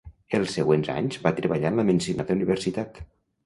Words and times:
Els 0.37 0.55
següents 0.59 0.89
anys 0.93 1.19
va 1.27 1.33
treballar 1.41 1.73
en 1.75 1.79
la 1.83 1.87
mencionada 1.93 2.41
universitat. 2.41 3.03